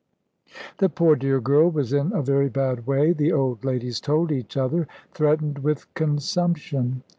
[0.79, 4.57] The poor dear girl was in a very bad way, the old ladies told each
[4.57, 7.03] other, threatened with consumption.